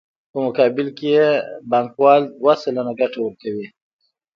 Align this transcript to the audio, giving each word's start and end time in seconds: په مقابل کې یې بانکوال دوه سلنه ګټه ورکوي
په 0.31 0.37
مقابل 0.45 0.87
کې 0.97 1.07
یې 1.15 1.27
بانکوال 1.71 2.21
دوه 2.39 2.53
سلنه 2.61 2.93
ګټه 2.99 3.19
ورکوي 3.21 3.67